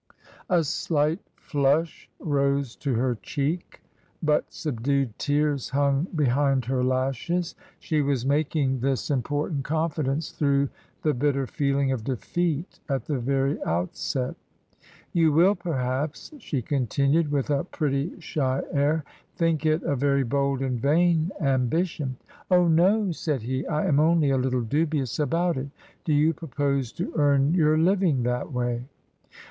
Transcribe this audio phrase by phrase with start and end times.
[0.49, 3.83] A slight flush rose to her cheek,
[4.23, 9.63] but subdued tears hung behind her lashes; she was making this important.
[9.63, 9.89] TRANSITION.
[9.91, 10.69] 53 confidence through
[11.03, 14.35] the bitter feeling of defeat at the very outset.
[15.13, 19.03] You will, perhaps," she continued, with a pretty shy air,"
[19.37, 22.17] think it a very bold and vain ambition.""
[22.49, 25.67] Oh, no," said he;I am only a little dubious about it.
[26.05, 28.85] Do you propose to earn your living that way